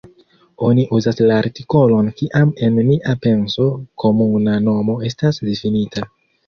Oni 0.67 0.85
uzas 0.99 1.21
la 1.31 1.35
artikolon 1.41 2.09
kiam 2.23 2.55
en 2.69 2.81
nia 2.89 3.15
penso 3.27 3.71
komuna 4.07 4.59
nomo 4.71 5.01
estas 5.13 5.45
difinita. 5.51 6.11